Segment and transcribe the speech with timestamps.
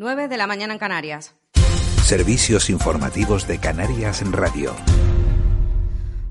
[0.00, 1.34] 9 de la mañana en Canarias.
[2.02, 4.74] Servicios informativos de Canarias en Radio.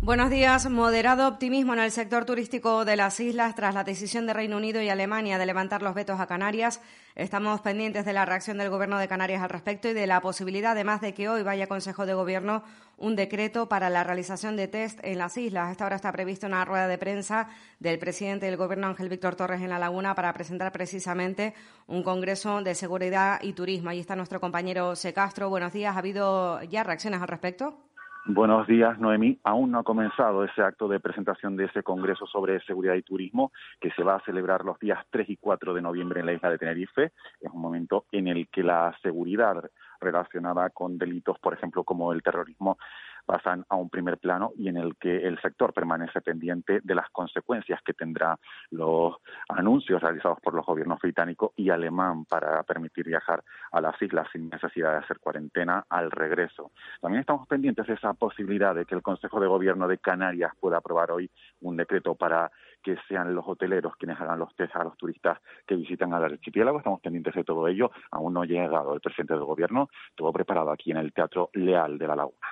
[0.01, 0.69] Buenos días.
[0.69, 4.81] Moderado optimismo en el sector turístico de las islas tras la decisión de Reino Unido
[4.81, 6.81] y Alemania de levantar los vetos a Canarias.
[7.15, 10.71] Estamos pendientes de la reacción del Gobierno de Canarias al respecto y de la posibilidad,
[10.71, 12.63] además, de que hoy vaya Consejo de Gobierno
[12.95, 15.67] un decreto para la realización de test en las islas.
[15.67, 19.35] A esta hora está prevista una rueda de prensa del presidente del Gobierno, Ángel Víctor
[19.35, 21.53] Torres, en La Laguna para presentar precisamente
[21.87, 23.89] un Congreso de Seguridad y Turismo.
[23.89, 25.11] Ahí está nuestro compañero C.
[25.11, 25.49] Castro.
[25.49, 25.93] Buenos días.
[25.93, 27.88] ¿Ha habido ya reacciones al respecto?
[28.25, 29.39] Buenos días, Noemí.
[29.43, 33.51] Aún no ha comenzado ese acto de presentación de ese Congreso sobre Seguridad y Turismo
[33.79, 36.49] que se va a celebrar los días 3 y 4 de noviembre en la isla
[36.49, 37.11] de Tenerife.
[37.39, 42.21] Es un momento en el que la seguridad relacionada con delitos, por ejemplo, como el
[42.21, 42.77] terrorismo,
[43.25, 47.09] pasan a un primer plano y en el que el sector permanece pendiente de las
[47.09, 48.37] consecuencias que tendrá
[48.71, 49.15] los
[49.49, 54.49] anuncios realizados por los gobiernos británico y alemán para permitir viajar a las islas sin
[54.49, 56.71] necesidad de hacer cuarentena al regreso.
[57.01, 60.77] También estamos pendientes de esa posibilidad de que el Consejo de Gobierno de Canarias pueda
[60.77, 61.29] aprobar hoy
[61.61, 65.75] un decreto para que sean los hoteleros quienes hagan los test a los turistas que
[65.75, 66.77] visitan al archipiélago.
[66.77, 67.91] Estamos pendientes de todo ello.
[68.11, 69.89] Aún no ha llegado el presidente del Gobierno.
[70.15, 72.47] Todo preparado aquí en el Teatro Leal de la Laguna.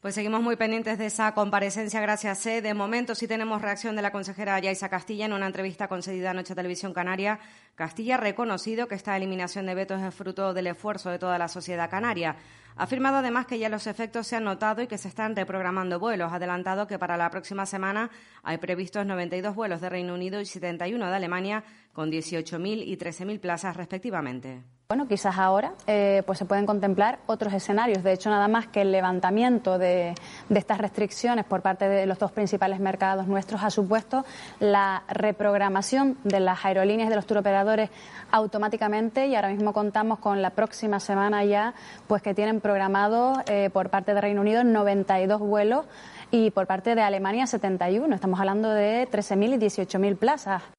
[0.00, 2.38] Pues seguimos muy pendientes de esa comparecencia, gracias.
[2.38, 2.62] C.
[2.62, 6.52] De momento sí tenemos reacción de la consejera Yaisa Castilla en una entrevista concedida anoche
[6.52, 7.40] a Televisión Canaria.
[7.74, 11.48] Castilla ha reconocido que esta eliminación de vetos es fruto del esfuerzo de toda la
[11.48, 12.36] sociedad canaria.
[12.76, 15.98] Ha afirmado además que ya los efectos se han notado y que se están reprogramando
[15.98, 16.30] vuelos.
[16.30, 18.08] Ha adelantado que para la próxima semana
[18.44, 23.40] hay previstos 92 vuelos de Reino Unido y 71 de Alemania, con 18.000 y 13.000
[23.40, 24.62] plazas respectivamente.
[24.90, 28.02] Bueno, quizás ahora eh, pues se pueden contemplar otros escenarios.
[28.02, 30.14] De hecho, nada más que el levantamiento de,
[30.48, 34.24] de, estas restricciones por parte de los dos principales mercados nuestros ha supuesto
[34.60, 37.90] la reprogramación de las aerolíneas de los turoperadores
[38.30, 41.74] automáticamente y ahora mismo contamos con la próxima semana ya
[42.06, 45.84] pues que tienen programado eh, por parte de Reino Unido 92 vuelos
[46.30, 48.14] y por parte de Alemania 71.
[48.14, 50.77] Estamos hablando de 13.000 y 18.000 plazas.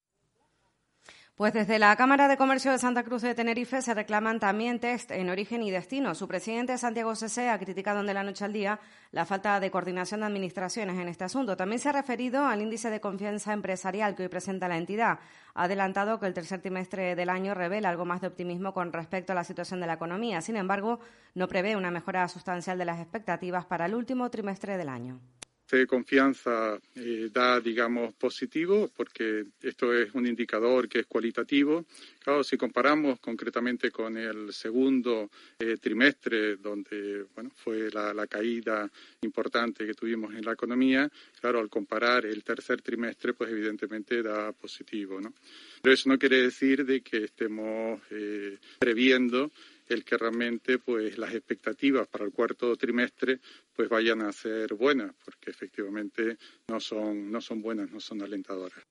[1.40, 5.10] Pues desde la Cámara de Comercio de Santa Cruz de Tenerife se reclaman también test
[5.10, 6.14] en origen y destino.
[6.14, 8.78] Su presidente, Santiago Cese, ha criticado de la noche al día
[9.10, 11.56] la falta de coordinación de administraciones en este asunto.
[11.56, 15.18] También se ha referido al índice de confianza empresarial que hoy presenta la entidad.
[15.54, 19.32] Ha adelantado que el tercer trimestre del año revela algo más de optimismo con respecto
[19.32, 20.42] a la situación de la economía.
[20.42, 21.00] Sin embargo,
[21.34, 25.18] no prevé una mejora sustancial de las expectativas para el último trimestre del año
[25.76, 31.84] de confianza eh, da, digamos, positivo, porque esto es un indicador que es cualitativo.
[32.18, 38.88] Claro, si comparamos concretamente con el segundo eh, trimestre, donde bueno, fue la, caída
[39.22, 41.10] importante que tuvimos en la economía,
[41.40, 45.32] claro, al comparar el tercer trimestre, pues evidentemente da positivo, ¿no?
[45.82, 49.50] Pero eso no quiere decir de que estemos eh, previendo
[49.94, 53.40] el que realmente pues las expectativas para el cuarto trimestre
[53.74, 56.36] pues vayan a ser buenas porque efectivamente
[56.68, 58.84] no son no son buenas no son alentadoras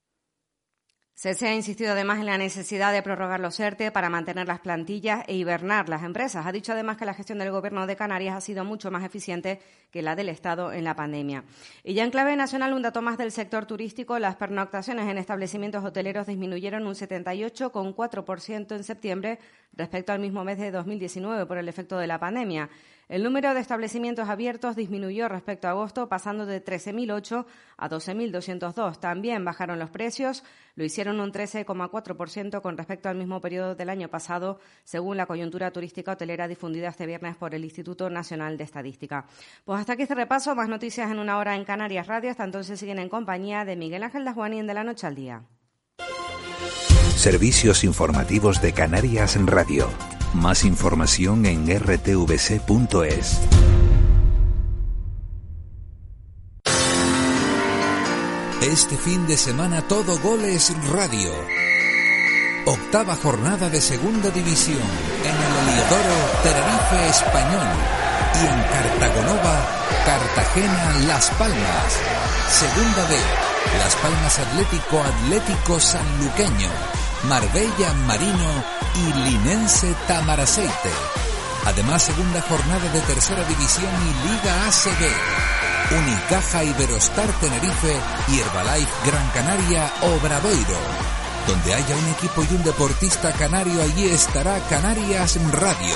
[1.20, 5.26] se ha insistido además en la necesidad de prorrogar los ERTE para mantener las plantillas
[5.28, 6.46] e hibernar las empresas.
[6.46, 9.60] Ha dicho además que la gestión del Gobierno de Canarias ha sido mucho más eficiente
[9.92, 11.44] que la del Estado en la pandemia.
[11.84, 14.18] Y ya en clave nacional, un dato más del sector turístico.
[14.18, 19.40] Las pernoctaciones en establecimientos hoteleros disminuyeron un 78,4% en septiembre
[19.74, 22.70] respecto al mismo mes de 2019 por el efecto de la pandemia.
[23.10, 29.00] El número de establecimientos abiertos disminuyó respecto a agosto, pasando de 13.008 a 12.202.
[29.00, 30.44] También bajaron los precios,
[30.76, 35.72] lo hicieron un 13,4% con respecto al mismo periodo del año pasado, según la coyuntura
[35.72, 39.26] turística hotelera difundida este viernes por el Instituto Nacional de Estadística.
[39.66, 42.30] Pues hasta aquí este repaso, más noticias en una hora en Canarias Radio.
[42.30, 45.42] Hasta entonces siguen en compañía de Miguel Ángel Dajuani en De la Noche al Día.
[47.16, 49.90] Servicios informativos de Canarias Radio.
[50.34, 53.40] Más información en rtvc.es.
[58.62, 61.32] Este fin de semana todo goles radio.
[62.66, 64.78] Octava jornada de segunda división
[65.24, 67.68] en el Heliodoro Tenerife Español
[68.36, 69.66] y en Cartagonova,
[70.06, 72.00] Cartagena, Las Palmas.
[72.52, 73.16] Segunda D,
[73.80, 76.70] Las Palmas Atlético Atlético Sanluqueño,
[77.24, 78.64] Marbella Marino
[78.96, 80.92] y Linense Tamaraceite.
[81.66, 85.98] Además, segunda jornada de tercera división y Liga ACB.
[85.98, 87.96] Unicaja Iberostar Tenerife
[88.30, 90.78] y Herbalife Gran Canaria Obradoiro.
[91.48, 95.96] Donde haya un equipo y un deportista canario, allí estará Canarias Radio.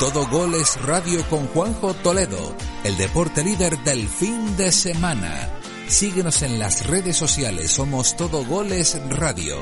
[0.00, 5.50] Todo Goles Radio con Juanjo Toledo, el deporte líder del fin de semana.
[5.86, 9.60] Síguenos en las redes sociales, somos Todo Goles Radio.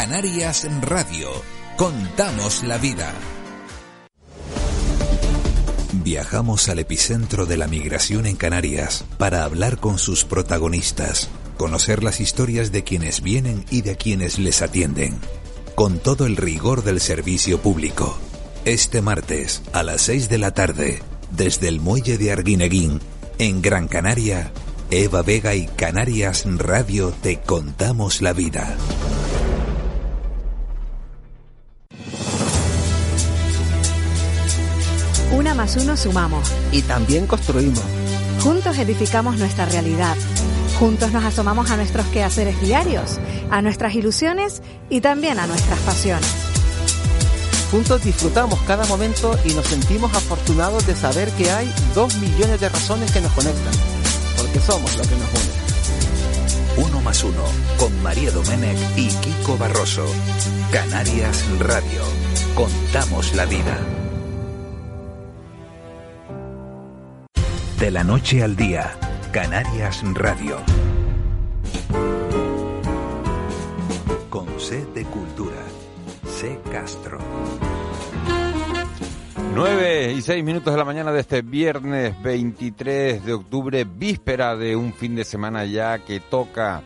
[0.00, 1.28] Canarias Radio.
[1.76, 3.12] Contamos la vida.
[5.92, 12.20] Viajamos al epicentro de la migración en Canarias para hablar con sus protagonistas, conocer las
[12.20, 15.18] historias de quienes vienen y de quienes les atienden,
[15.74, 18.16] con todo el rigor del servicio público.
[18.64, 21.02] Este martes a las 6 de la tarde,
[21.32, 23.00] desde el muelle de Arguineguín,
[23.38, 24.52] en Gran Canaria,
[24.92, 28.76] Eva Vega y Canarias Radio te contamos la vida.
[35.68, 36.50] Más uno sumamos.
[36.72, 37.82] Y también construimos.
[38.42, 40.16] Juntos edificamos nuestra realidad.
[40.78, 43.18] Juntos nos asomamos a nuestros quehaceres diarios,
[43.50, 46.28] a nuestras ilusiones y también a nuestras pasiones.
[47.70, 52.68] Juntos disfrutamos cada momento y nos sentimos afortunados de saber que hay dos millones de
[52.70, 53.74] razones que nos conectan,
[54.38, 56.86] porque somos lo que nos une.
[56.86, 57.42] Uno más uno,
[57.76, 60.06] con María Domenech y Kiko Barroso.
[60.72, 62.02] Canarias Radio.
[62.54, 63.97] Contamos la vida.
[67.78, 68.90] De la noche al día,
[69.30, 70.56] Canarias Radio.
[74.28, 75.62] Con C de Cultura.
[76.26, 77.18] C Castro.
[79.54, 84.74] 9 y 6 minutos de la mañana de este viernes 23 de octubre, víspera de
[84.74, 86.82] un fin de semana ya que toca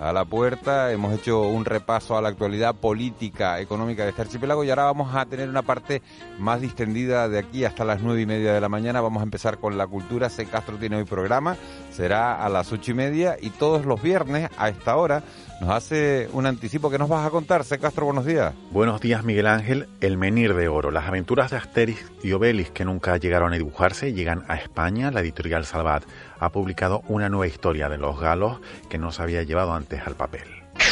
[0.00, 0.90] a la puerta.
[0.92, 5.14] Hemos hecho un repaso a la actualidad política, económica de este archipiélago y ahora vamos
[5.14, 6.02] a tener una parte
[6.38, 9.00] más distendida de aquí hasta las nueve y media de la mañana.
[9.00, 10.30] Vamos a empezar con la cultura.
[10.30, 10.46] C.
[10.46, 11.56] Castro tiene hoy programa,
[11.92, 15.22] será a las ocho y media y todos los viernes a esta hora
[15.60, 17.64] nos hace un anticipo que nos vas a contar.
[17.64, 17.78] C.
[17.78, 18.54] Castro, buenos días.
[18.70, 19.88] Buenos días, Miguel Ángel.
[20.00, 20.90] El Menir de Oro.
[20.90, 25.10] Las aventuras de Asterix y Obelix que nunca llegaron a dibujarse llegan a España.
[25.10, 26.04] La editorial Salvat
[26.38, 28.58] ha publicado una nueva historia de los galos
[28.88, 30.48] que no se había llevado antes al papel.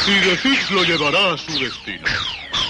[0.07, 2.07] Y de Fix lo llevará a su destino.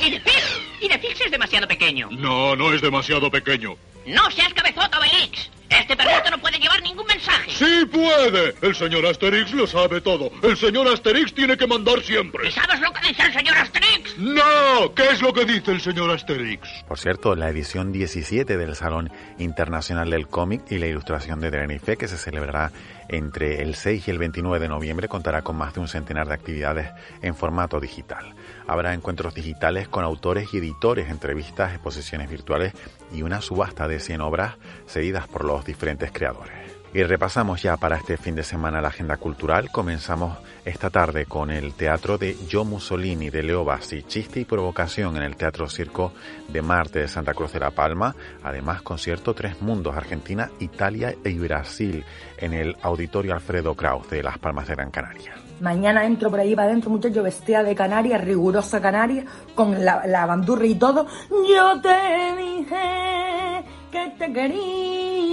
[0.06, 0.62] ¿Y de Fix?
[0.82, 2.10] ¿Y de Fix es demasiado pequeño?
[2.12, 3.76] No, no es demasiado pequeño.
[4.08, 5.52] No seas cabezota, Obelix.
[5.70, 7.52] Este perrito no puede llevar ningún mensaje.
[7.52, 8.56] ¡Sí puede!
[8.62, 10.32] El señor Asterix lo sabe todo.
[10.42, 12.48] El señor Asterix tiene que mandar siempre.
[12.48, 14.18] ¿Y sabes lo que dice el señor Asterix?
[14.18, 14.94] ¡No!
[14.96, 16.68] ¿Qué es lo que dice el señor Asterix?
[16.88, 21.98] Por cierto, la edición 17 del Salón Internacional del Cómic y la Ilustración de Tenerife,
[21.98, 22.72] que se celebrará
[23.08, 26.34] entre el 6 y el 29 de noviembre, contará con más de un centenar de
[26.34, 28.34] actividades en formato digital.
[28.70, 32.74] Habrá encuentros digitales con autores y editores, entrevistas, exposiciones virtuales
[33.12, 36.54] y una subasta de 100 obras cedidas por los diferentes creadores.
[36.94, 39.72] Y repasamos ya para este fin de semana la agenda cultural.
[39.72, 45.18] Comenzamos esta tarde con el teatro de Yo Mussolini de Leo Bassi, chiste y provocación
[45.18, 46.14] en el Teatro Circo
[46.48, 48.16] de Marte de Santa Cruz de la Palma.
[48.44, 52.06] Además, concierto Tres Mundos, Argentina, Italia y Brasil
[52.38, 55.49] en el Auditorio Alfredo Kraus de Las Palmas de Gran Canaria.
[55.62, 59.26] Mañana entro por ahí para adentro, muchacho, vestida de canaria, rigurosa canaria,
[59.56, 61.06] con la, la bandurra y todo.
[61.30, 65.30] Yo te dije que te quería.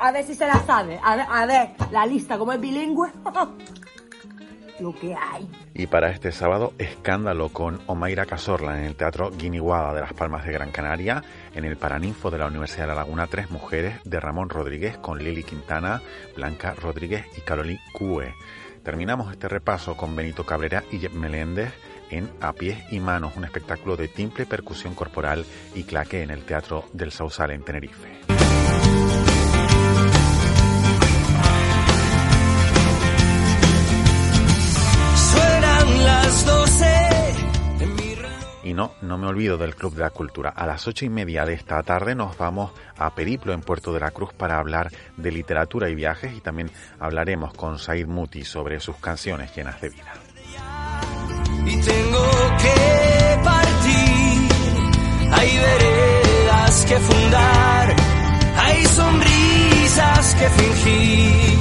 [0.00, 0.98] A ver si se la sabe.
[1.02, 3.10] A ver, a ver la lista, como es bilingüe.
[5.74, 10.44] Y para este sábado, escándalo con Omaira Casorla en el Teatro Guiniguada de Las Palmas
[10.44, 11.22] de Gran Canaria,
[11.54, 15.18] en el Paraninfo de la Universidad de La Laguna, tres mujeres de Ramón Rodríguez con
[15.18, 16.02] Lili Quintana,
[16.36, 18.34] Blanca Rodríguez y Carolina Cue.
[18.82, 21.72] Terminamos este repaso con Benito Cabrera y Jep Meléndez
[22.10, 25.44] en A Pies y Manos, un espectáculo de timple, percusión corporal
[25.74, 28.08] y claque en el Teatro del Sausal en Tenerife.
[38.62, 40.50] Y no, no me olvido del Club de la Cultura.
[40.50, 44.00] A las ocho y media de esta tarde nos vamos a Periplo en Puerto de
[44.00, 46.70] la Cruz para hablar de literatura y viajes y también
[47.00, 50.12] hablaremos con Said Muti sobre sus canciones llenas de vida.
[51.64, 54.48] Y tengo que partir.
[55.32, 57.96] Hay veredas que fundar.
[58.58, 61.58] Hay sonrisas que fingir.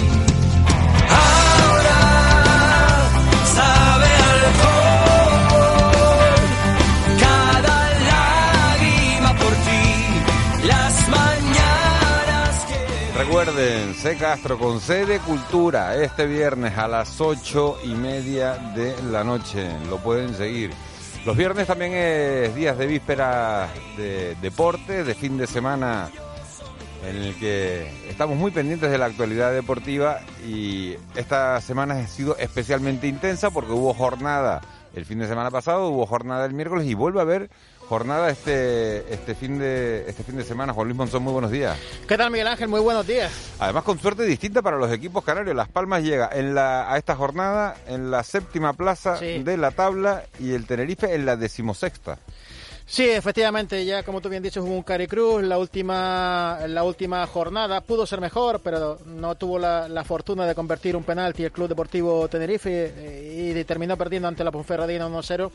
[13.58, 14.18] Recuerden, C.
[14.18, 19.68] Castro con C de Cultura, este viernes a las ocho y media de la noche.
[19.90, 20.70] Lo pueden seguir.
[21.26, 26.12] Los viernes también es días de víspera de deporte, de fin de semana
[27.04, 32.38] en el que estamos muy pendientes de la actualidad deportiva y esta semana ha sido
[32.38, 34.62] especialmente intensa porque hubo jornada
[34.94, 37.50] el fin de semana pasado, hubo jornada el miércoles y vuelve a haber
[37.88, 40.74] jornada este este fin de este fin de semana.
[40.74, 41.78] Juan Luis Monzón, muy buenos días.
[42.08, 42.68] ¿Qué tal, Miguel Ángel?
[42.68, 43.32] Muy buenos días.
[43.60, 45.56] Además, con suerte distinta para los equipos canarios.
[45.56, 49.44] Las Palmas llega en la, a esta jornada en la séptima plaza Sí.
[49.44, 52.18] de la tabla y el Tenerife en la decimosexta.
[52.90, 57.28] Sí, efectivamente, ya como tú bien dices, hubo un Cari Cruz la última, la última
[57.28, 57.82] jornada.
[57.82, 61.68] Pudo ser mejor, pero no tuvo la, la fortuna de convertir un penalti el Club
[61.68, 65.52] Deportivo Tenerife eh, y terminó perdiendo ante la Ponferradina 1-0.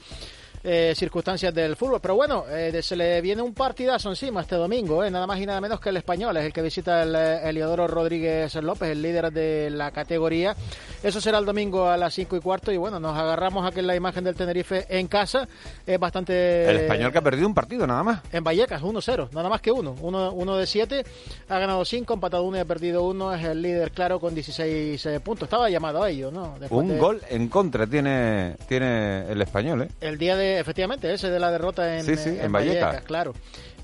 [0.65, 2.01] Eh, circunstancias del fútbol.
[2.01, 5.47] Pero bueno, eh, se le viene un partidazo encima este domingo, eh, nada más y
[5.47, 9.33] nada menos que el español, es el que visita el Eliodoro Rodríguez López, el líder
[9.33, 10.55] de la categoría.
[11.03, 13.83] Eso será el domingo a las 5 y cuarto y bueno, nos agarramos a que
[13.83, 15.49] la imagen del Tenerife en casa
[15.87, 16.69] es bastante...
[16.71, 18.21] El español que ha perdido un partido nada más.
[18.33, 19.97] En Vallecas, 1-0, nada más que uno.
[20.01, 21.05] Uno, uno de 7,
[21.49, 23.35] ha ganado 5, empatado 1 y ha perdido 1.
[23.35, 25.47] Es el líder, claro, con 16 eh, puntos.
[25.47, 26.57] Estaba llamado a ello, ¿no?
[26.61, 29.89] Después Un de- gol en contra tiene tiene el español, ¿eh?
[30.01, 33.03] El día de, efectivamente, ese de la derrota en, Sí, sí, eh, en Vallecas.
[33.03, 33.33] claro.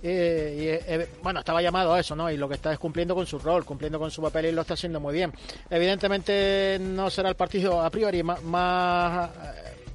[0.03, 2.31] Eh, y, eh, eh, bueno, estaba llamado a eso, ¿no?
[2.31, 4.61] Y lo que está es cumpliendo con su rol, cumpliendo con su papel y lo
[4.63, 5.33] está haciendo muy bien.
[5.71, 8.41] Evidentemente no será el partido a priori más,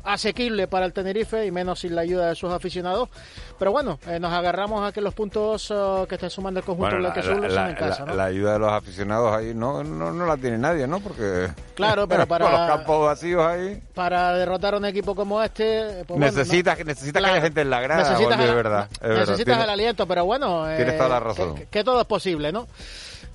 [0.04, 3.10] asequible para el Tenerife y menos sin la ayuda de sus aficionados.
[3.58, 6.90] Pero bueno, eh, nos agarramos a que los puntos eh, que está sumando el conjunto
[6.98, 8.16] Bueno, del la, la- en casa, la- ¿no?
[8.16, 11.00] la ayuda de los aficionados ahí no, no, no la tiene nadie, ¿no?
[11.00, 16.04] Porque Claro, pero para- los campos vacíos ahí Para derrotar a un equipo como este,
[16.08, 19.20] pues bueno, necesitas necesitas que haya gente en la grada, Necesitas es verdad, es verdad.
[19.28, 21.56] necesitas el aliento, pero bueno, eh, Tienes toda la razón.
[21.56, 22.68] Que, que todo es posible, ¿no?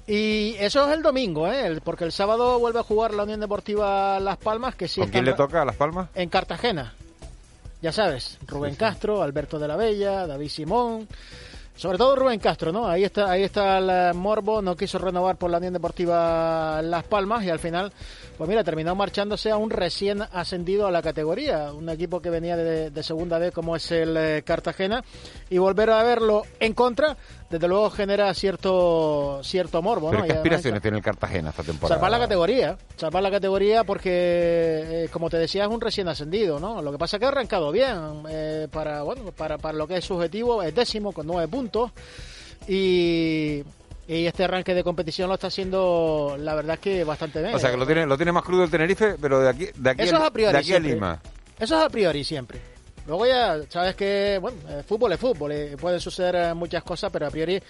[0.08, 1.80] Y eso es el domingo, ¿eh?
[1.84, 5.26] Porque el sábado vuelve a jugar la Unión Deportiva Las Palmas, que sí ¿Con quién
[5.26, 6.08] le toca a Las Palmas?
[6.14, 6.94] en Cartagena.
[7.82, 11.06] Ya sabes, Rubén Castro, Alberto de la Bella, David Simón.
[11.78, 12.88] Sobre todo Rubén Castro, ¿no?
[12.88, 17.04] Ahí está, ahí está el eh, Morbo, no quiso renovar por la Unión Deportiva Las
[17.04, 17.92] Palmas y al final,
[18.36, 22.56] pues mira, terminó marchándose a un recién ascendido a la categoría, un equipo que venía
[22.56, 25.04] de, de segunda B como es el eh, Cartagena
[25.50, 27.16] y volver a verlo en contra,
[27.48, 30.26] desde luego genera cierto cierto morbo, Pero ¿no?
[30.26, 31.94] ¿qué aspiraciones tiene el Cartagena esta temporada?
[31.94, 36.58] Salvar la categoría, salvar la categoría porque, eh, como te decía, es un recién ascendido,
[36.58, 36.82] ¿no?
[36.82, 39.98] Lo que pasa es que ha arrancado bien eh, para, bueno, para, para lo que
[39.98, 41.67] es subjetivo, es décimo con nueve puntos
[42.66, 43.62] y,
[44.06, 47.54] y este arranque de competición lo está haciendo, la verdad es que bastante bien.
[47.54, 49.90] O sea, que lo tiene, lo tiene más crudo el Tenerife, pero de aquí, de
[49.90, 50.78] aquí, Eso es a priori de aquí a.
[50.80, 51.20] Lima.
[51.58, 52.60] Eso es a priori siempre.
[53.06, 57.10] Luego ya sabes que, bueno, el fútbol es fútbol, eh, pueden suceder eh, muchas cosas,
[57.10, 57.60] pero a priori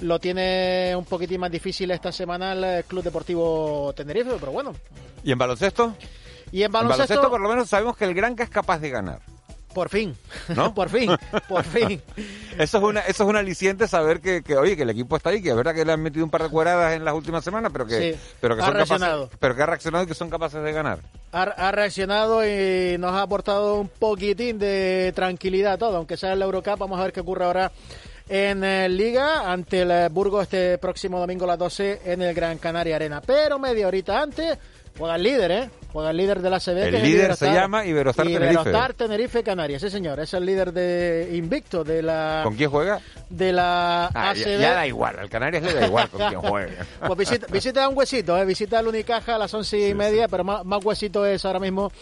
[0.00, 4.74] lo tiene un poquitín más difícil esta semana el eh, Club Deportivo Tenerife, pero bueno.
[5.24, 5.96] ¿Y en baloncesto?
[6.52, 8.90] Y en baloncesto, En baloncesto por lo menos sabemos que el Granca es capaz de
[8.90, 9.20] ganar.
[9.72, 10.16] Por fin,
[10.54, 10.72] ¿No?
[10.74, 11.10] por fin,
[11.48, 12.00] por fin.
[12.58, 15.30] Eso es una, eso es un aliciente saber que, que, oye, que el equipo está
[15.30, 17.42] ahí, que es verdad que le han metido un par de cueradas en las últimas
[17.44, 19.20] semanas, pero que, Sí, pero que ha son reaccionado.
[19.22, 20.98] capaces, pero que ha reaccionado y que son capaces de ganar.
[21.32, 26.32] Ha, ha reaccionado y nos ha aportado un poquitín de tranquilidad a todo, aunque sea
[26.34, 27.72] el Eurocup, vamos a ver qué ocurre ahora
[28.28, 32.34] en eh, Liga ante el eh, Burgos este próximo domingo a las 12 en el
[32.34, 33.20] Gran Canaria Arena.
[33.20, 34.56] Pero media horita antes
[34.98, 35.70] juega el líder, ¿eh?
[35.92, 36.68] Juega el líder de la CB.
[36.78, 37.54] El que es líder se Iberostar.
[37.54, 38.52] llama Iberostar Tenerife.
[38.52, 42.98] Iberostar Tenerife Canarias, sí señor, es el líder de invicto de la ¿Con quién juega?
[43.28, 44.58] de la Ah, ACB.
[44.58, 46.72] ya da igual, al Canarias le da igual con quién juegue.
[47.06, 48.44] Pues visita, visita un huesito, ¿eh?
[48.46, 51.92] visita el Unicaja a las once y media, pero más, más huesito es ahora mismo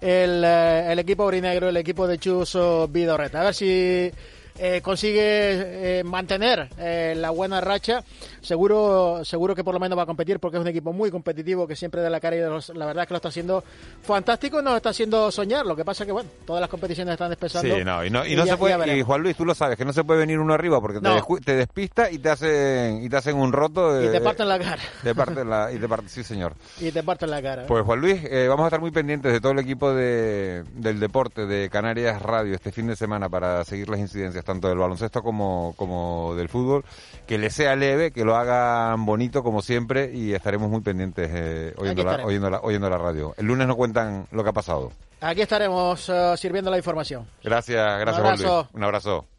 [0.00, 3.40] el, eh, el equipo aurinegro, el equipo de Chuso Vidorreta.
[3.40, 4.12] A ver si
[4.60, 8.02] eh, consigue eh, mantener eh, la buena racha.
[8.40, 11.66] Seguro seguro que por lo menos va a competir porque es un equipo muy competitivo
[11.66, 13.62] que siempre da la cara y los- la verdad es que lo está haciendo
[14.02, 15.66] fantástico y nos está haciendo soñar.
[15.66, 17.76] Lo que pasa que, bueno, todas las competiciones están empezando.
[17.76, 19.76] Sí, no, y no, y no ya- se puede, y Juan Luis, tú lo sabes,
[19.76, 21.16] que no se puede venir uno arriba porque te, No.
[21.18, 24.00] descu- te despista y te hacen, y te hacen un roto.
[24.00, 24.82] Y de- te parten la cara.
[25.02, 26.54] Te parten la, y te parten- sí señor.
[26.80, 27.66] Y te parten la cara.
[27.66, 31.46] Pues Juan Luis, vamos a estar muy pendientes de todo el equipo de, del deporte
[31.46, 35.74] de Canarias Radio este fin de semana para seguir las incidencias tanto del baloncesto como,
[35.76, 36.84] como del fútbol.
[37.26, 41.74] Que le sea leve, que lo hagan bonito como siempre y estaremos muy pendientes eh,
[41.76, 43.34] oyendo, la, oyendo, la, oyendo la radio.
[43.36, 44.92] El lunes nos cuentan lo que ha pasado.
[45.20, 47.26] Aquí estaremos eh, sirviendo la información.
[47.44, 48.68] Gracias, gracias Un abrazo.
[48.72, 49.29] Un abrazo.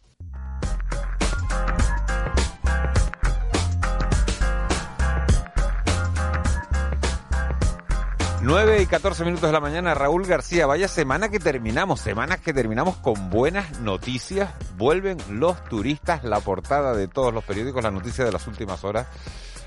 [8.43, 10.65] Nueve y 14 minutos de la mañana, Raúl García.
[10.65, 14.49] Vaya semana que terminamos, semanas que terminamos con buenas noticias.
[14.77, 19.05] Vuelven los turistas, la portada de todos los periódicos, la noticia de las últimas horas.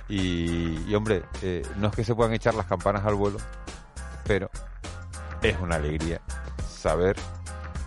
[0.09, 3.39] Y, y, hombre, eh, no es que se puedan echar las campanas al vuelo,
[4.27, 4.51] pero
[5.41, 6.21] es una alegría
[6.69, 7.15] saber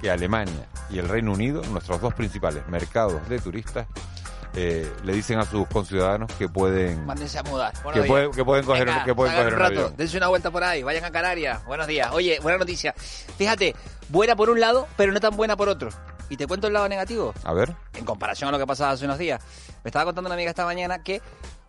[0.02, 3.88] que Alemania, y el Reino Unido, nuestros dos principales mercados de turistas,
[4.56, 7.74] eh, le dicen a sus conciudadanos que pueden Mándense a mudar.
[7.94, 10.64] que, pueden, que pueden coger, Venga, que pueden coger un rato, dense una vuelta por
[10.64, 11.64] ahí, vayan a Canarias.
[11.66, 12.10] Buenos días.
[12.12, 12.94] Oye, buena noticia.
[13.38, 13.76] Fíjate,
[14.10, 15.90] buena por un lado, pero no tan buena por otro.
[16.30, 17.34] Y te cuento el lado negativo.
[17.44, 17.74] A ver.
[17.94, 19.42] en comparación a lo que pasaba hace unos días.
[19.84, 21.22] Me estaba contando una amiga esta mañana que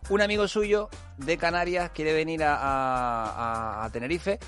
[0.09, 4.39] un amigo suyo de Canarias quiere venir a, a- a- a Tenerife.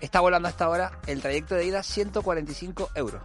[0.00, 3.22] Está volando hasta ahora el trayecto de ida 145 euros.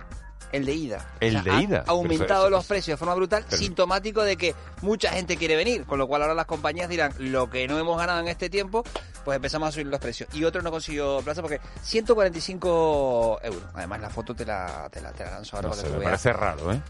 [0.52, 1.06] El de ida.
[1.20, 1.84] El de ida.
[1.88, 5.56] aumentado Pero eso- los precios de forma brutal, Pero- sintomático de que mucha gente quiere
[5.56, 5.86] venir.
[5.86, 8.84] Con lo cual ahora las compañías dirán, lo que no hemos ganado en este tiempo,
[9.24, 10.28] pues empezamos a subir los precios.
[10.34, 13.64] Y otro no consiguió plaza porque 145 euros.
[13.74, 15.94] Además la foto te la, te la, te la lanzo ahora No para sé, que
[15.94, 16.22] tú me veas.
[16.22, 16.82] parece raro, ¿eh?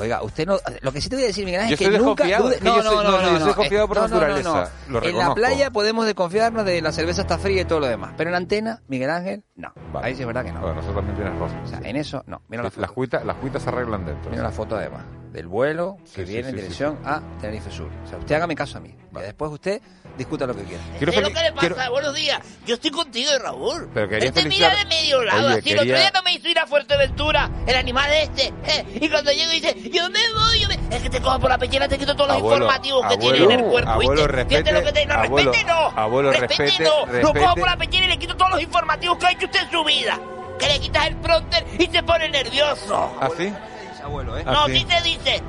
[0.00, 0.56] Oiga, usted no.
[0.80, 2.24] Lo que sí te voy a decir, Miguel Ángel, Yo es que nunca.
[2.24, 4.20] desconfiado, dude- es que yo soy- no, yo soy desconfiado por eh, no, no, no,
[4.20, 5.00] naturaleza, no.
[5.00, 8.12] lo En la playa podemos desconfiarnos de la cerveza está fría y todo lo demás.
[8.16, 9.72] Pero en antena, Miguel Ángel, no.
[10.02, 10.60] Ahí sí es verdad que no.
[10.60, 11.60] Bueno, eso también tienes razón.
[11.64, 12.42] O sea, en eso, no.
[12.48, 14.30] Mira la las, cuitas, las cuitas se arreglan dentro.
[14.30, 15.02] Mira la foto además.
[15.32, 17.88] Del vuelo que Sí, sí, viene en sí, dirección a Tenerife Sur.
[18.04, 18.94] O sea, usted hágame caso a mí.
[19.14, 19.80] Que después usted
[20.18, 20.82] discuta lo que quiera.
[20.98, 21.68] Quiero ¿Qué es lo que le pasa?
[21.74, 22.40] quiero- Buenos días.
[22.66, 23.88] Yo estoy contigo, Raúl.
[23.94, 25.70] Pero quería este felicitar- mira de medio lado, Oye, así.
[25.70, 28.52] El otro quería- día no me hizo ir a Fuerteventura, el animal este.
[28.66, 30.96] eh, Y cuando llego dice, yo me voy, yo me...
[30.96, 33.32] Es que te cojo por la pechera, te quito todos los Abuelo, informativos que abuelo,
[33.36, 33.90] tiene en el cuerpo.
[33.90, 34.44] abuelo, ¿viste?
[34.46, 35.06] Fíjate lo que te...
[35.06, 35.78] No, respete, abuelo, respete no.
[36.00, 36.90] abuelo, respete, respete, no.
[36.90, 37.60] Lo cojo respete.
[37.60, 39.84] por la pechera y le quito todos los informativos que ha hecho usted en su
[39.84, 40.18] vida.
[40.58, 43.16] Que le quitas el pronter y se pone nervioso.
[43.20, 43.52] ¿Ah, sí?
[44.10, 44.44] Abuelo, ¿eh?
[44.44, 45.34] No, ¿Ah, sí se dice.
[45.36, 45.44] Eso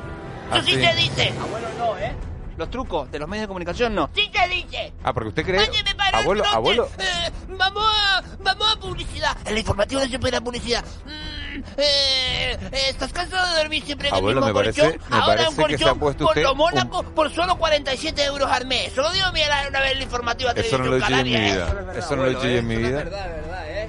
[0.51, 1.34] ¿Ah, sí se dice.
[1.41, 2.13] Abuelo, no, ¿eh?
[2.58, 4.10] Los trucos de los medios de comunicación, no.
[4.13, 4.94] Sí se dice.
[5.03, 5.60] Ah, porque usted cree...
[5.70, 6.89] Oye, me paró el Abuelo, abuelo...
[7.00, 9.36] Eh, vamos a, vamos a publicidad.
[9.46, 10.84] En la informativa no se puede dar publicidad.
[11.06, 12.58] Mm, eh,
[12.89, 15.01] ¿Estás cansado de dormir siempre en Abuelo, el me mismo parece- colchón?
[15.10, 17.58] me Ahora parece un que se ha colchón puesto por usted lo Mónaco por solo
[17.58, 18.94] 47 euros al mes.
[18.94, 21.36] Solo digo mira una vez en la informativa Eso no lo he yo en mi
[21.38, 21.94] vida.
[21.98, 23.06] Eso no lo he yo en mi vida.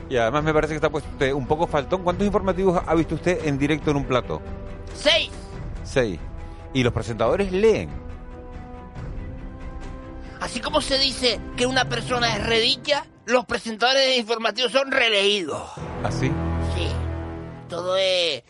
[0.08, 2.02] Y además me parece que está puesto usted un poco faltón.
[2.04, 4.40] ¿Cuántos informativos ha visto usted en directo en un plato?
[4.94, 5.30] Seis.
[5.84, 6.18] Seis.
[6.74, 7.90] Y los presentadores leen.
[10.40, 15.70] Así como se dice que una persona es redicha, los presentadores de informativos son releídos.
[16.02, 16.28] ¿Así?
[16.76, 16.88] Sí.
[17.68, 18.42] Todo es...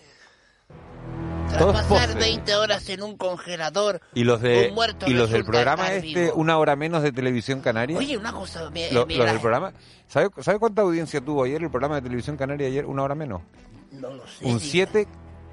[1.51, 2.19] Tras pasar pose.
[2.19, 6.23] 20 horas en un congelador, Y los de un muerto y los del programa este
[6.25, 6.35] vivo.
[6.37, 7.99] una hora menos de televisión canaria.
[7.99, 9.75] Oye, una cosa, mi- Lo- mira, los del programa.
[10.09, 13.43] ¿Sabe, ¿Sabe cuánta audiencia tuvo ayer el programa de televisión canaria ayer una hora menos?
[13.93, 14.47] no lo sé.
[14.47, 14.71] Un sí.
[14.71, 15.07] 7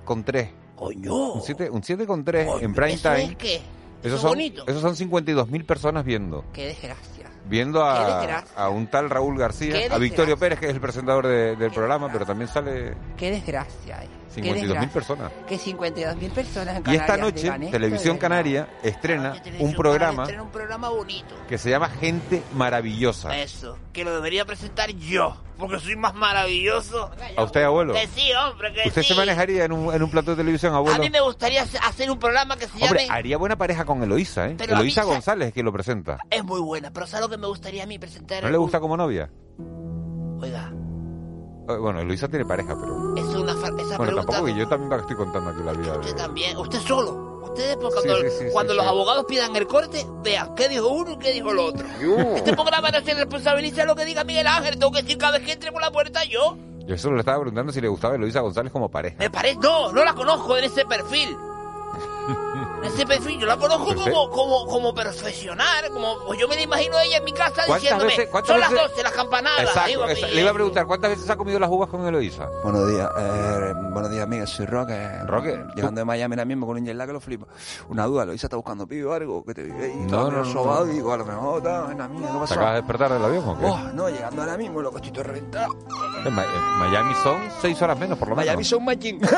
[0.05, 0.49] con 3.
[0.79, 1.33] Coño.
[1.33, 3.23] Un 7 un siete con 3 en prime ¿Eso time.
[3.23, 3.55] es qué?
[3.55, 3.63] ¿Eso
[4.03, 4.63] Esos es son, bonito?
[4.65, 6.45] esos son 52.000 personas viendo.
[6.53, 7.25] Qué desgracia.
[7.45, 9.97] Viendo a, a un tal Raúl García, a.
[9.97, 14.03] Victorio Pérez, que es el presentador de- del programa, pero también sale Qué desgracia.
[14.03, 14.07] eh.
[14.41, 14.89] Qué 52.000 desgracia.
[14.93, 15.31] personas.
[15.47, 18.17] Que 52.000 personas en Y esta noche, Televisión.
[18.17, 21.35] Canaria estrena Televisión un programa estrena un programa bonito.
[21.47, 23.35] que se llama Gente Maravillosa.
[23.37, 27.11] Eso, que lo debería presentar yo, porque soy más maravilloso.
[27.37, 27.93] ¿A usted, abuelo?
[27.93, 29.07] Que sí, hombre, que ¿Usted sí.
[29.09, 30.99] se manejaría en un, en un plato de televisión, A abuelo?
[31.03, 33.17] mí me gustaría hace- hacer un programa que se Hombre, llame...
[33.17, 34.55] haría buena pareja con Eloísa, ¿eh?
[34.57, 36.17] Pero a mí Eloísa sa- González es quien lo presenta.
[36.29, 38.43] Es muy buena, pero ¿sabes lo que me gustaría a mí presentar?
[38.43, 39.29] ¿No le gusta como novia?
[41.69, 43.15] Eh, Bueno, Eloísa tiene pareja, pero...
[43.15, 44.15] es una esa Bueno, pregunta...
[44.15, 45.99] tampoco que yo también estoy contando aquí la vida de...
[45.99, 47.39] Usted también, usted solo.
[47.43, 50.69] Ustedes, pues, cuando, Sí, sí, sí, cuando sí, los abogados pidan el corte, vean qué
[50.69, 51.87] dijo uno y qué dijo el otro.
[52.35, 54.77] Este programa no se responsabiliza de lo que diga Miguel Ángel.
[54.77, 56.57] Tengo que decir cada vez que entre por la puerta yo.
[56.85, 59.15] Yo solo le estaba preguntando si le gustaba Eloísa González como pareja.
[59.19, 59.57] Me parece...
[59.59, 61.29] No, no la conozco en ese perfil.
[62.81, 65.89] En ese perfil yo la conozco como, como, como profesional.
[65.91, 68.15] Como, pues yo me la imagino a ella en mi casa ¿Cuántas diciéndome...
[68.17, 69.59] veces- Son las veces- 12, las campanadas.
[69.61, 72.47] Exacto, Digo, le iba a preguntar, ¿cuántas veces ha comido las uvas con Eloísa?
[72.63, 75.09] Buenos días, eh, buenos días, Miguel, soy Roque.
[75.25, 77.47] Roque, Llegando de Miami ahora mismo con un jet lag que lo flipo.
[77.89, 79.43] Una duda, ¿lo está buscando pibe o algo?
[79.43, 79.93] ¿Qué te vi ahí?
[80.09, 80.93] No, no, no, sobado no.
[80.93, 82.53] digo, a lo mejor, está, una mía, ¿qué ¿Te pasó?
[82.53, 83.65] acabas de despertar del avión o qué?
[83.65, 85.75] Oh, no, llegando ahora mismo, loco, estoy todo reventado.
[86.25, 88.47] En, Ma- en Miami son seis horas menos, por lo menos.
[88.47, 89.19] Miami son machín.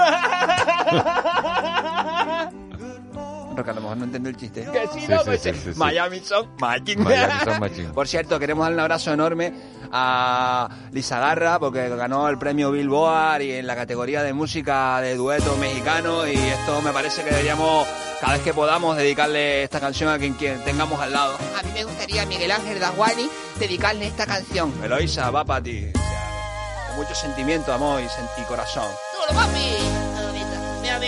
[3.56, 4.68] Roque, a lo mejor no entiendo el chiste.
[4.72, 5.80] Que sí, Sí, no, sí, pues, sí, sí, sí.
[5.80, 7.04] Miami son machín.
[7.04, 7.92] Miami son machín.
[7.92, 9.54] Por cierto, queremos darle un abrazo enorme
[9.92, 15.16] a Lisa Garra porque ganó el premio Billboard y en la categoría de música de
[15.16, 17.88] dueto mexicano y esto me parece que deberíamos
[18.22, 21.34] cada vez que podamos dedicarle esta canción a quien, quien tengamos al lado.
[21.60, 23.28] A mí me gustaría a Miguel Ángel Daguani
[23.60, 24.74] dedicarle esta canción.
[24.84, 25.88] Eloisa, va para ti.
[25.94, 28.86] O sea, con mucho sentimiento, amor y, sen- y corazón.
[29.28, 30.01] ¡Tú, papi!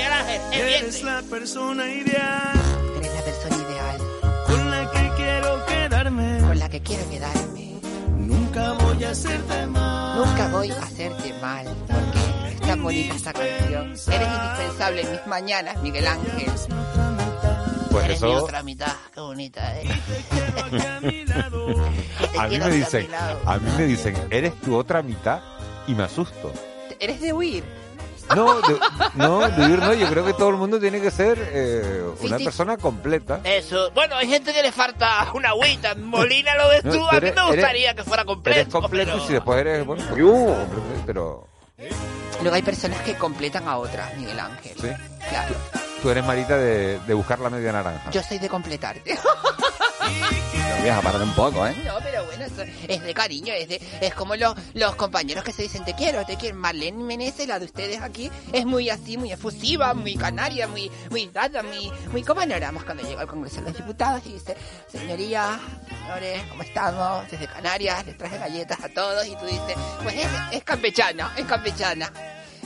[0.02, 2.52] Ángel, Eres la persona ideal
[2.98, 3.98] Eres la persona ideal
[4.48, 6.40] con la que quiero quedarme.
[6.42, 7.74] con la que quiero quedarme.
[8.18, 10.20] Nunca voy a hacerte mal.
[10.26, 13.94] Nunca voy a hacerte mal, porque es tan bonita esta canción.
[14.14, 16.52] Eres indispensable en mis mañanas, Miguel Ángel.
[17.92, 18.44] Pues Eres mi eso...
[18.44, 19.88] otra mitad, qué bonita, ¿eh?
[22.40, 23.40] A mí me a dicen, mi lado.
[23.46, 25.42] a mí me dicen, eres tu otra mitad
[25.88, 26.52] y me asusto.
[27.00, 27.64] Eres de huir.
[28.36, 28.80] No, de,
[29.16, 32.38] no, de huir no, yo creo que todo el mundo tiene que ser eh, una
[32.38, 32.44] sí.
[32.46, 33.42] persona completa.
[33.44, 33.92] Eso.
[33.92, 35.94] Bueno, hay gente que le falta una agüita.
[35.96, 37.08] Molina lo ves No, tú.
[37.08, 38.60] A mí eres- me eres- gustaría que fuera completo.
[38.62, 40.04] Eres completo pero- y si después eres, bueno,
[41.06, 41.48] pero
[42.42, 44.76] Luego hay personas que completan a otras, Miguel Ángel.
[44.80, 44.90] sí.
[45.30, 45.56] Claro.
[46.02, 48.12] Tú eres Marita de, de buscar la media naranja.
[48.12, 49.18] Yo soy de completarte.
[50.80, 51.76] Voy a parar un poco, ¿eh?
[51.86, 52.46] No, pero bueno,
[52.88, 56.26] es de cariño, es, de, es como los, los compañeros que se dicen te quiero,
[56.26, 56.58] te quiero.
[56.58, 61.28] Marlene Menezes, la de ustedes aquí, es muy así, muy efusiva, muy canaria, muy, muy
[61.28, 64.58] dada, muy, muy como éramos cuando llegó al Congreso de los Diputados y dice,
[64.92, 67.32] señoría, señores, ¿cómo estamos?
[67.32, 71.46] Desde Canarias, les traje galletas a todos y tú dices, pues es, es campechana, es
[71.46, 72.12] campechana.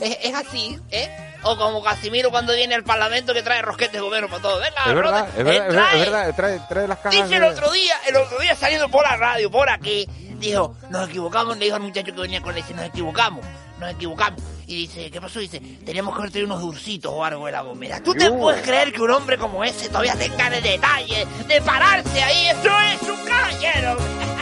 [0.00, 1.27] Es así, ¿eh?
[1.44, 4.58] O como Casimiro cuando viene al Parlamento que trae rosquetes gomeros para todo.
[4.60, 6.00] Venga, Es verdad, es verdad, es verdad, trae.
[6.02, 9.04] es verdad, trae, las cajas Dice el de- otro día, el otro día saliendo por
[9.04, 10.06] la radio, por aquí,
[10.38, 13.44] dijo, nos equivocamos, le dijo al muchacho que venía con él, dice, nos equivocamos,
[13.78, 14.42] nos equivocamos.
[14.66, 15.38] Y dice, ¿qué pasó?
[15.38, 18.02] Dice, teníamos que traído unos dulcitos o algo de la gomera.
[18.02, 22.22] ¿Tú te puedes creer que un hombre como ese todavía tenga el detalle de pararse
[22.22, 22.48] ahí?
[22.48, 23.96] Eso es un caballero,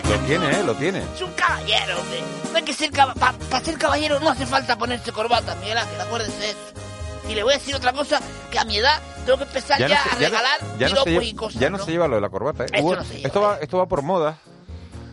[0.08, 0.62] Lo tiene, ¿eh?
[0.64, 0.98] Lo tiene.
[1.14, 2.20] es un caballero, hombre.
[2.50, 6.00] No hay que ser caballero, para ser caballero no hace falta ponerse corbata, Miguel Ángel,
[6.00, 6.58] acuérdese de eso.
[7.28, 9.88] Y le voy a decir otra cosa, que a mi edad tengo que empezar ya,
[9.88, 12.06] no a ya no- regalar ya no se lleva- y cosas, ya no se lleva
[12.08, 12.82] lo de la corbata, ¿eh?
[12.82, 14.38] Hubo- se lleva, esto, va, esto va por moda.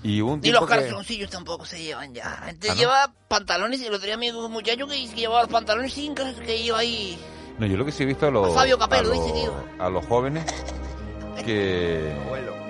[0.03, 0.67] Y un los que...
[0.67, 2.39] calzoncillos tampoco se llevan ya.
[2.45, 2.79] Antes ¿Ah, no?
[2.79, 6.35] llevaba pantalones y el otro día mi muchacho que, que llevaba los pantalones sin que
[6.45, 7.17] que iba ahí.
[7.57, 9.39] No, yo lo que sí he visto a los, A Fabio Capello, a dice que
[9.43, 9.63] iba.
[9.79, 10.43] a los jóvenes
[11.45, 12.13] que...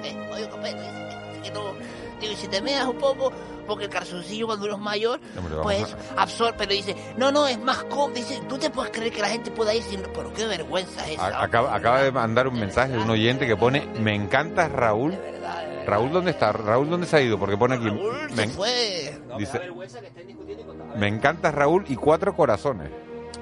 [0.03, 1.73] Eh, oye, capelo, dice que no.
[2.19, 3.31] Digo, si te meas un poco,
[3.65, 5.19] porque el calzoncillo cuando uno es mayor,
[5.61, 8.13] pues absorbe, pero dice, no, no, es más cómodo.
[8.13, 10.01] Dice, tú te puedes creer que la gente pueda ir sin.
[10.01, 11.41] Pero qué vergüenza es esa.
[11.41, 15.17] acaba, acaba de mandar un mensaje de un oyente que pone, me encanta Raúl.
[15.85, 16.51] Raúl, ¿dónde está?
[16.53, 17.37] Raúl, ¿dónde se ha ido?
[17.37, 17.91] Porque pone aquí...
[18.35, 19.19] me, fue.
[19.37, 19.59] dice,
[20.95, 22.89] me encanta Raúl y cuatro corazones.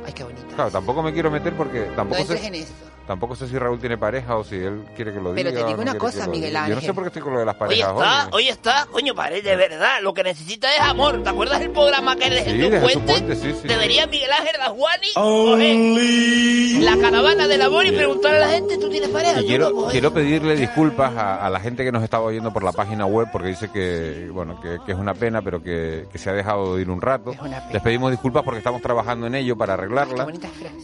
[0.06, 0.48] Ay, qué bonito.
[0.56, 2.74] Claro, tampoco me quiero meter porque No tampoco entres sé, en eso.
[3.12, 5.50] Tampoco sé si Raúl tiene pareja o si él quiere que lo diga.
[5.50, 6.68] Pero te digo no una cosa, Miguel diga.
[6.70, 6.96] Yo no sé Ángel.
[6.96, 8.30] por qué estoy con lo de las Hoy parejas está, hoy.
[8.34, 10.00] hoy está, coño, parece de verdad.
[10.02, 11.22] Lo que necesita es amor.
[11.24, 13.12] ¿Te acuerdas del programa que eres Sí, en de puente?
[13.12, 13.68] Puente, sí, sí.
[13.68, 18.90] Debería Miguel Ángel Dajuani coger la caravana del amor y preguntarle a la gente, ¿tú
[18.90, 19.42] tienes pareja?
[19.42, 22.64] Y quiero, no quiero pedirle disculpas a, a la gente que nos estaba oyendo por
[22.64, 26.18] la página web porque dice que bueno que, que es una pena pero que, que
[26.18, 27.34] se ha dejado de ir un rato.
[27.72, 30.28] Les pedimos disculpas porque estamos trabajando en ello para arreglarla,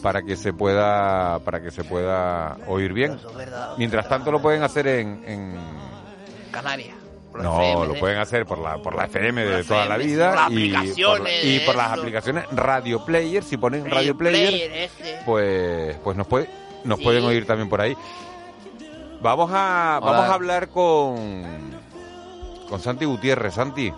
[0.02, 2.17] para que se pueda para que se pueda
[2.68, 3.20] oír bien.
[3.78, 5.56] Mientras tanto lo pueden hacer en, en-
[6.52, 6.96] Canarias.
[7.34, 10.72] no lo pueden hacer por la por la FM de toda la vida y
[11.04, 14.90] por, y las aplicaciones Radio Player si ponen Radio, Radio Player,
[15.26, 16.50] pues pues nos puede
[16.84, 17.04] nos Sí.
[17.04, 17.96] pueden oír también por ahí.
[19.22, 20.12] Vamos a Hola.
[20.12, 21.16] vamos a hablar con
[22.70, 23.92] con Santi Gutiérrez, Santi.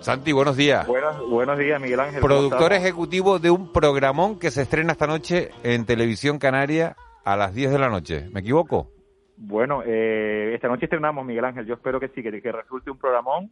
[0.00, 0.86] Santi, buenos días.
[0.86, 2.20] Buenos, buenos días, Miguel Ángel.
[2.20, 7.36] ¿cómo Productor ejecutivo de un programón que se estrena esta noche en Televisión Canaria a
[7.36, 8.28] las 10 de la noche.
[8.32, 8.90] ¿Me equivoco?
[9.36, 11.66] Bueno, eh, esta noche estrenamos, Miguel Ángel.
[11.66, 13.50] Yo espero que sí, que, que resulte un programón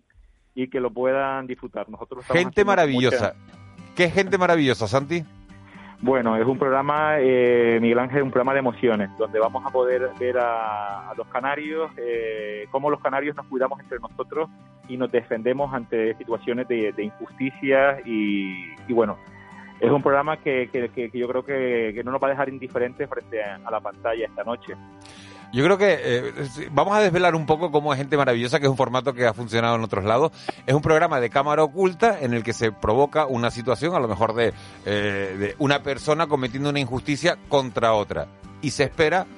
[0.54, 1.88] y que lo puedan disfrutar.
[1.88, 3.34] Nosotros Gente maravillosa.
[3.34, 5.24] mucha- ¿Qué gente maravillosa, Santi?
[6.04, 10.10] Bueno, es un programa, eh, Miguel Ángel, un programa de emociones, donde vamos a poder
[10.20, 14.50] ver a, los canarios, eh, cómo los canarios nos cuidamos entre nosotros
[14.86, 19.16] y nos defendemos ante situaciones de, de injusticia y, bueno,
[19.80, 23.08] es un programa que, que- que- yo creo que, no nos va a dejar indiferentes
[23.08, 24.74] frente a la pantalla esta noche.
[25.54, 26.32] Yo creo que eh,
[26.72, 29.32] vamos a desvelar un poco cómo es Gente Maravillosa, que es un formato que ha
[29.32, 30.32] funcionado en otros lados.
[30.66, 34.08] Es un programa de cámara oculta en el que se provoca una situación, a lo
[34.08, 34.52] mejor de,
[34.84, 38.26] eh, de una persona cometiendo una injusticia contra otra.
[38.62, 39.28] Y se espera,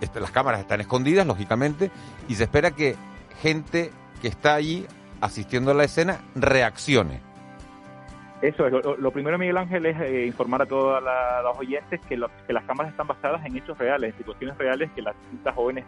[0.00, 1.90] este, las cámaras están escondidas, lógicamente,
[2.28, 2.96] y se espera que
[3.42, 4.86] gente que está allí
[5.20, 7.25] asistiendo a la escena reaccione.
[8.42, 12.30] Eso es, lo, primero, Miguel Ángel, es eh, informar a todos los oyentes que, lo-
[12.46, 15.84] que las cámaras están basadas en hechos reales, en situaciones reales que las distintas ONG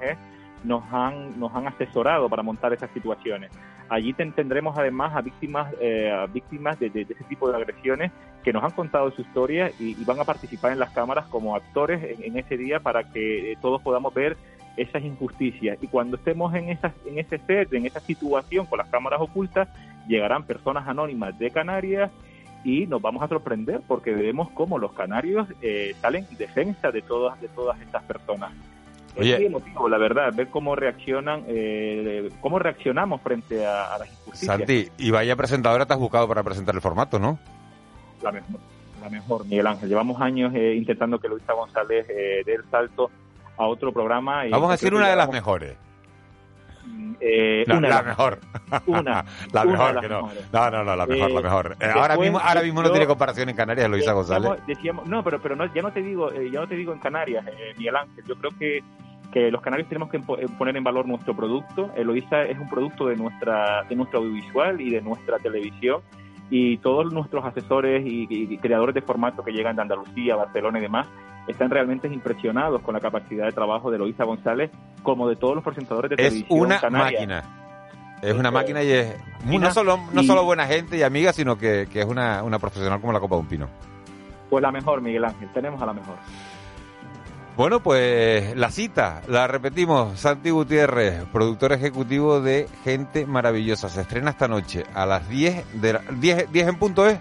[0.64, 3.50] nos han, nos han asesorado para montar esas situaciones.
[3.90, 8.52] Allí ten- tendremos además a víctimas, eh, a víctimas de, ese tipo de agresiones que
[8.52, 12.24] nos han contado su historia y, van a participar en las cámaras como actores en,
[12.32, 14.36] en ese día para que eh, todos podamos ver
[14.78, 15.76] esas injusticias.
[15.82, 19.68] Y cuando estemos en, esas, en ese set, en esa situación con las cámaras ocultas,
[20.06, 22.10] llegarán personas anónimas de Canarias
[22.64, 27.02] y nos vamos a sorprender porque veremos cómo los canarios eh, salen en defensa de
[27.02, 28.52] todas de todas estas personas.
[29.16, 29.32] Oye.
[29.32, 34.08] Es muy emotivo, la verdad, ver cómo reaccionan, eh, cómo reaccionamos frente a, a las
[34.08, 34.56] injusticias.
[34.58, 37.38] Santi, y vaya presentadora te has buscado para presentar el formato, ¿no?
[38.22, 38.60] La mejor,
[39.00, 39.88] la mejor, Miguel Ángel.
[39.88, 43.10] Llevamos años eh, intentando que Luisa González eh, dé el salto
[43.56, 44.46] a otro programa.
[44.46, 45.76] y Vamos a decir una de las mejores.
[47.20, 48.38] Eh, La, una la mejor.
[48.86, 49.24] Una.
[49.52, 50.22] la una mejor que no.
[50.22, 50.52] mejores.
[50.52, 51.76] No, no, no, la mejor, Eh, la mejor.
[51.80, 54.50] Eh, ahora mismo, ahora mismo no tiene comparación en Canarias, Luisa González.
[54.50, 56.92] Decíamos, decíamos- no, pero pero no, ya no te digo, eh, ya no te digo
[56.92, 58.24] en Canarias, eh, Miguel Ángel.
[58.26, 58.82] Yo creo que
[59.32, 61.90] que los canarios tenemos que eh, poner en valor nuestro producto.
[61.96, 66.00] Eloísa es un producto de nuestra de nuestro audiovisual y de nuestra televisión
[66.50, 70.78] y todos nuestros asesores y, y- y creadores de formato que llegan de Andalucía, Barcelona
[70.78, 71.06] y demás
[71.48, 74.70] están realmente impresionados con la capacidad de trabajo de Eloísa González
[75.02, 77.18] como de todos los presentadores de Es televisión una canaria.
[77.18, 77.44] máquina.
[78.22, 81.32] Es una máquina y es muy- no solo no y- solo buena gente y amiga,
[81.32, 83.68] sino que, que es una, una profesional como la Copa de un Pino.
[84.50, 86.16] Pues la mejor, Miguel Ángel, tenemos a la mejor.
[87.56, 90.18] Bueno, pues la cita, la repetimos.
[90.20, 93.88] Santi Gutiérrez, productor ejecutivo de Gente Maravillosa.
[93.88, 97.20] Se estrena esta noche a las 10, de la- 10, 10 en punto, ¿eh?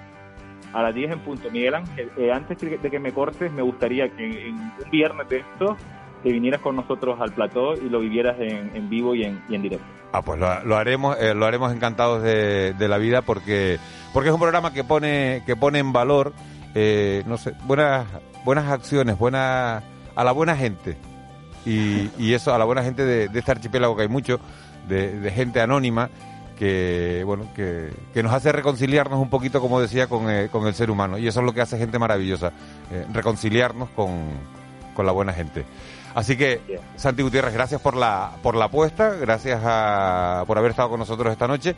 [0.73, 1.49] A las 10 en punto.
[1.49, 5.37] Miguel Ángel, eh, antes de que me cortes, me gustaría que en un viernes de
[5.37, 5.77] esto
[6.23, 9.55] te vinieras con nosotros al plató y lo vivieras en, en vivo y en, y
[9.55, 9.85] en directo.
[10.11, 13.77] Ah, pues lo, haremos, eh, lo haremos encantados de, de la vida porque
[14.13, 16.33] porque es un programa que pone que pone en valor,
[16.75, 18.07] eh, no sé, buenas
[18.45, 19.83] buenas acciones, buenas
[20.15, 20.97] a la buena gente
[21.65, 24.39] y, y eso a la buena gente de, de este archipiélago que hay mucho
[24.87, 26.09] de, de gente anónima
[26.57, 30.73] que bueno que, que nos hace reconciliarnos un poquito como decía con, eh, con el
[30.73, 31.17] ser humano.
[31.17, 32.51] Y eso es lo que hace gente maravillosa
[32.91, 34.23] eh, reconciliarnos con,
[34.95, 35.65] con la buena gente.
[36.15, 36.61] Así que
[36.95, 41.31] Santi Gutiérrez gracias por la por la apuesta gracias a, por haber estado con nosotros
[41.31, 41.75] esta noche.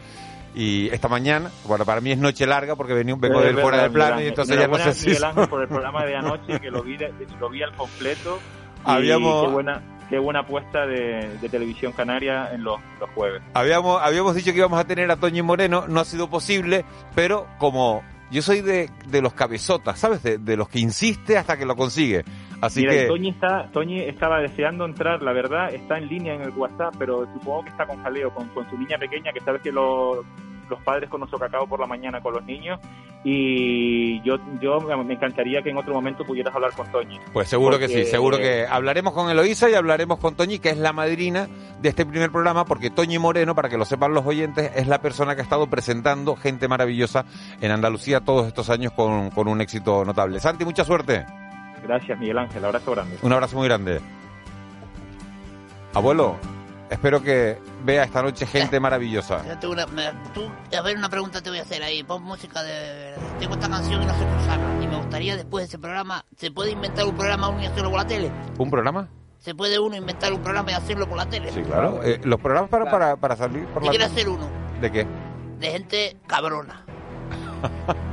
[0.56, 3.92] Y esta mañana bueno para mí es noche larga porque vengo, vengo del fuera del
[3.92, 5.16] plano y entonces ya no sé si
[5.50, 8.40] por el programa de anoche, que lo vi, de- lo vi al completo.
[8.88, 13.42] Y Habíamos- Qué buena, qué buena apuesta de, de televisión canaria en los, los jueves.
[13.54, 16.84] Habíamos, habíamos dicho que íbamos a tener a Toñi Moreno, no ha sido posible,
[17.16, 20.22] pero como yo soy de, de los cabezotas, ¿sabes?
[20.22, 22.24] De, de los que insiste hasta que lo consigue.
[22.62, 23.08] Así Mira, que...
[23.08, 27.26] Toñi, está, Toñi estaba deseando entrar, la verdad, está en línea en el WhatsApp, pero
[27.34, 30.24] supongo que está con jaleo, con, con su niña pequeña, que sabe que lo-
[30.70, 32.80] los padres con nuestro cacao por la mañana con los niños.
[33.24, 37.20] Y yo, yo me encantaría que en otro momento pudieras hablar con Toñi.
[37.34, 40.78] Pues seguro que sí, seguro que hablaremos con Eloísa y hablaremos con Toñi, que es
[40.78, 41.50] la madrina
[41.82, 45.02] de este primer programa, porque Toñi Moreno, para que lo sepan los oyentes, es la
[45.02, 47.26] persona que ha estado presentando gente maravillosa
[47.60, 50.40] en Andalucía todos estos años con, con un éxito notable.
[50.40, 51.26] Santi, mucha suerte.
[51.84, 52.64] Gracias, Miguel Ángel.
[52.64, 53.18] Abrazo grande.
[53.22, 54.00] Un abrazo muy grande.
[55.94, 56.38] Abuelo,
[56.90, 59.46] espero que vea esta noche gente maravillosa.
[59.48, 62.04] Yo tengo una, me- tú, a ver, una pregunta te voy a hacer ahí.
[62.04, 63.14] Pon música de...
[63.40, 64.84] Tengo esta canción y no sé usarla.
[64.84, 67.90] Y me gustaría después de ese programa, ¿se puede inventar un programa uno y hacerlo
[67.92, 68.32] por la tele?
[68.58, 69.08] ¿Un programa?
[69.40, 71.52] ¿Se puede uno inventar un programa y hacerlo por la tele?
[71.52, 72.02] Sí, claro.
[72.04, 74.48] Eh, los programas para, para, para salir por Yo la quiero hacer uno
[74.82, 75.08] ¿De qué?
[75.60, 76.86] de gente cabrona.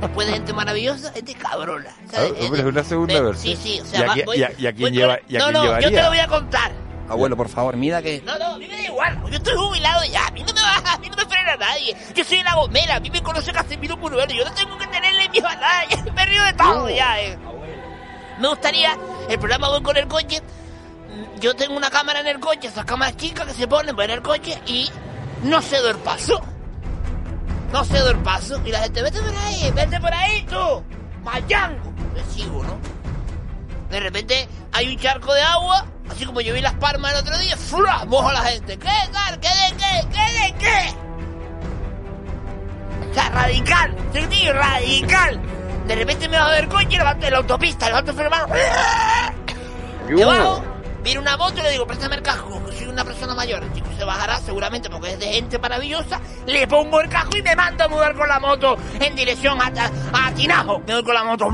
[0.01, 1.89] Después de gente maravillosa, gente cabrona.
[2.17, 3.55] Ah, es una segunda Ve- versión.
[3.57, 5.17] Sí, sí, o sea, ¿Y a quién- voy- y a- y a quién voy lleva-
[5.19, 6.71] con- y a no, quién no, yo te lo voy a contar.
[7.09, 8.21] Abuelo, por favor, mira que...
[8.25, 9.21] No, no, a mí me da igual.
[9.29, 10.27] Yo estoy jubilado ya.
[10.27, 11.95] A mí no me, va, a mí no me frena nadie.
[12.13, 12.95] Yo soy la gomera.
[12.95, 14.33] A mí me conoce Casemiro Puruelo.
[14.33, 16.11] Yo no tengo que tenerle miedo a nadie.
[16.15, 17.37] Me río de todo ya, eh.
[18.39, 18.97] Me gustaría,
[19.29, 20.41] el programa Voy con el coche.
[21.39, 24.11] Yo tengo una cámara en el coche, esas cámaras chicas que se ponen voy en
[24.11, 24.89] el coche y
[25.43, 26.39] no cedo el paso.
[27.71, 28.61] No cedo el paso.
[28.65, 30.83] Y la gente, vete por ahí, vete por ahí tú.
[31.23, 31.93] Mayango.
[32.13, 32.77] Le sigo, ¿no?
[33.89, 37.37] De repente hay un charco de agua, así como yo vi las palmas el otro
[37.37, 38.05] día, ¡fua!
[38.05, 38.77] mojo a la gente.
[38.77, 39.39] ¿Qué tal?
[39.39, 40.07] ¿Qué de qué?
[40.11, 40.93] ¿Qué de qué?
[43.09, 44.53] O sea, radical, ¿sí, tío?
[44.53, 45.41] Radical.
[45.87, 48.29] De repente me va a ver coche, levanto en la autopista, levanto freno,
[50.07, 50.63] Debajo,
[51.03, 53.63] viene una moto y le digo, préstame el casco, que soy una persona mayor.
[53.63, 56.19] El chico se bajará seguramente porque es de gente maravillosa.
[56.45, 59.65] Le pongo el casco y me mando a mudar con la moto en dirección a,
[59.67, 60.79] a, a Tinajo.
[60.85, 61.49] Me voy con la moto.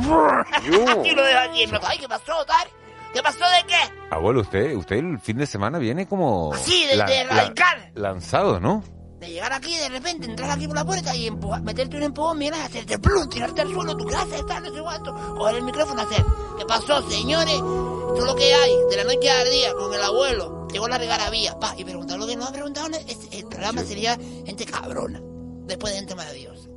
[1.04, 1.66] y lo dejo aquí.
[1.68, 2.68] No, Ay, ¿qué pasó, tal?
[3.14, 3.94] ¿Qué pasó de qué?
[4.12, 6.54] Abuelo, usted, usted el fin de semana viene como...
[6.54, 7.92] Así, de- de radical.
[7.96, 8.84] lanzado, ¿no?
[9.20, 12.38] De llegar aquí de repente, entrar aquí por la puerta y empujar, meterte un empujón,
[12.38, 16.02] mirar, hacerte plum, tirarte al suelo, tu casa, estar, no sé cuánto, coger el micrófono,
[16.02, 16.26] hacer.
[16.58, 17.54] ¿Qué pasó, señores?
[17.54, 20.68] Esto es lo que hay, de la noche al día, con el abuelo.
[20.74, 24.18] Llegó la regaravía, pa, y preguntar lo que no ha preguntado, es- el programa sería
[24.46, 25.22] gente cabrona,
[25.68, 26.68] después de gente maravillosa.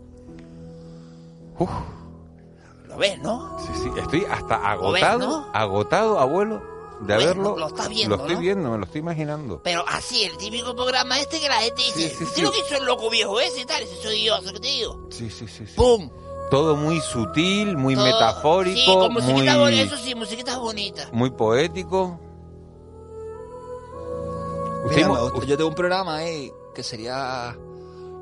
[2.97, 3.59] Lo ves, ¿no?
[3.61, 5.47] Sí, sí, estoy hasta ¿Lo ves, agotado, no?
[5.53, 6.63] agotado, abuelo,
[7.01, 7.57] de haberlo...
[7.59, 8.41] Lo estás viendo, Lo estoy ¿no?
[8.41, 9.61] viendo, me lo estoy imaginando.
[9.63, 12.85] Pero así, el típico programa este que la gente dice, ¿usted lo que hizo el
[12.87, 13.83] loco viejo ese y tal?
[13.83, 15.07] Ese soy yo, ¿eso que te digo?
[15.11, 15.67] Sí, sí, sí.
[15.67, 15.75] sí.
[15.77, 16.09] ¡Pum!
[16.51, 21.13] Todo muy sutil, muy Todo- metafórico, Sí, con musiquitas muy, eso sí, musiquitas bonitas.
[21.13, 22.19] muy poético.
[24.89, 27.57] Mira, mo- me gusta- yo tengo un programa ahí que sería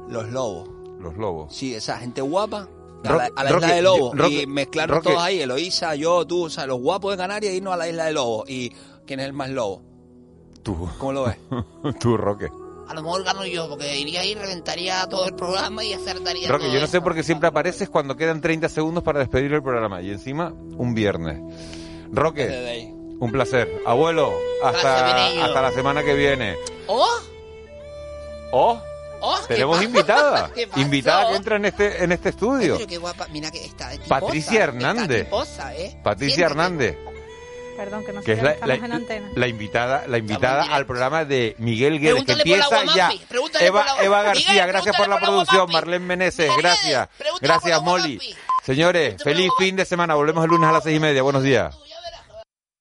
[0.09, 0.69] Los Lobos.
[1.01, 1.55] Los Lobos.
[1.55, 2.69] Sí, esa gente guapa.
[3.05, 4.17] A la, a la Roque, isla de Lobos.
[4.17, 5.09] Roque, y mezclarnos Roque.
[5.11, 8.05] todos ahí, Eloísa, yo, tú, o sea, los guapos de Canarias, irnos a la isla
[8.07, 8.49] de Lobos.
[8.49, 8.71] ¿Y
[9.07, 9.83] quién es el más lobo?
[10.63, 10.89] Tú.
[10.99, 11.37] ¿Cómo lo ves?
[12.01, 12.49] Tú, Roque.
[12.89, 16.65] A lo mejor gano yo, porque iría ahí, reventaría todo el programa y acertaría Roque,
[16.65, 19.63] todo yo no sé por qué siempre apareces cuando quedan 30 segundos para despedir el
[19.63, 21.41] programa y encima un viernes.
[22.13, 23.83] Roque, un placer.
[23.87, 26.57] Abuelo, hasta, hasta la semana que viene.
[26.87, 27.09] ¡Oh!
[28.53, 28.79] ¡Oh!
[29.25, 29.39] ¡Oh!
[29.49, 30.51] ¿qué Tenemos invitada.
[30.77, 32.77] Invitada que entra en este, en este estudio.
[32.77, 35.11] Pero qué guapa, mira que está tiposa, Patricia Hernández.
[35.11, 36.01] Está tiposa, ¿eh?
[36.03, 36.99] Patricia Hernández.
[37.77, 39.31] Perdón, que no que es la, estamos la- en antena.
[39.35, 43.67] la invitada, la invitada al programa de Miguel Guedes, que Pregúntale por la empieza ya.
[43.67, 45.73] Eva, por la- Eva Miguel, García, gracias por la por producción.
[45.73, 47.09] Marlene Meneses, Miguel, gracias.
[47.41, 48.21] Gracias, Molly.
[48.63, 50.15] Señores, feliz fin de semana.
[50.15, 51.23] Volvemos el lunes a las seis y media.
[51.23, 51.77] Buenos días.